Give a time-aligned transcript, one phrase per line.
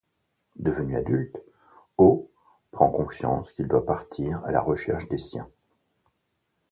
[0.55, 1.37] Devenu adulte,
[1.99, 2.31] Oh
[2.71, 5.47] prend conscience qu'il doit partir à la recherche des siens.